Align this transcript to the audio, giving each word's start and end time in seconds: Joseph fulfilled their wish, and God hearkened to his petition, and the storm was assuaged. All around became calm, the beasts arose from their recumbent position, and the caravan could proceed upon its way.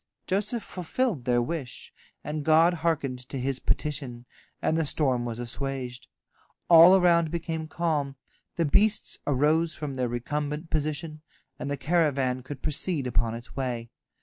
Joseph 0.25 0.63
fulfilled 0.63 1.25
their 1.25 1.43
wish, 1.43 1.93
and 2.23 2.43
God 2.43 2.73
hearkened 2.81 3.19
to 3.29 3.37
his 3.37 3.59
petition, 3.59 4.25
and 4.59 4.75
the 4.75 4.83
storm 4.83 5.25
was 5.25 5.37
assuaged. 5.37 6.07
All 6.71 6.95
around 6.95 7.29
became 7.29 7.67
calm, 7.67 8.15
the 8.55 8.65
beasts 8.65 9.19
arose 9.27 9.75
from 9.75 9.93
their 9.93 10.09
recumbent 10.09 10.71
position, 10.71 11.21
and 11.59 11.69
the 11.69 11.77
caravan 11.77 12.41
could 12.41 12.63
proceed 12.63 13.05
upon 13.05 13.35
its 13.35 13.55
way. 13.55 13.91